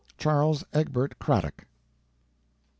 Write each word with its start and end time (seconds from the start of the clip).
—Charles 0.17 0.63
Egbert 0.73 1.19
Craddock. 1.19 1.67